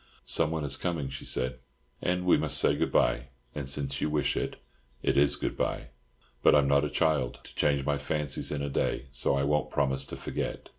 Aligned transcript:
"Some 0.25 0.49
one 0.49 0.63
is 0.63 0.77
coming," 0.77 1.09
she 1.09 1.25
said, 1.27 1.59
"and 2.01 2.25
we 2.25 2.35
must 2.35 2.57
say 2.57 2.75
good 2.75 2.91
bye; 2.91 3.25
and 3.53 3.69
since 3.69 4.01
you 4.01 4.09
wish 4.09 4.35
it, 4.35 4.55
it 5.03 5.15
is 5.15 5.35
Good 5.35 5.55
bye.' 5.55 5.89
But 6.41 6.55
I'm 6.55 6.67
not 6.67 6.83
a 6.83 6.89
child, 6.89 7.37
to 7.43 7.53
change 7.53 7.85
my 7.85 7.99
fancies 7.99 8.51
in 8.51 8.63
a 8.63 8.69
day, 8.71 9.05
so 9.11 9.35
I 9.35 9.43
won't 9.43 9.69
promise 9.69 10.07
to 10.07 10.15
forget. 10.17 10.69